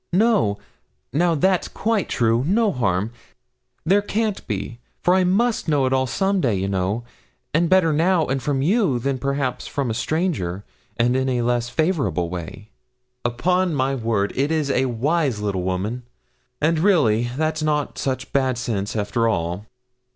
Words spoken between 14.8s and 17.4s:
wise little woman; and really,